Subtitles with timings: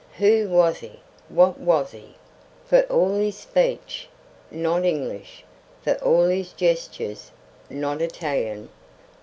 [0.17, 0.99] Who was he,
[1.29, 2.15] what was he?
[2.65, 4.09] For all his speech,
[4.49, 5.43] not English;
[5.83, 7.29] for all his gestures,
[7.69, 8.69] not Italian.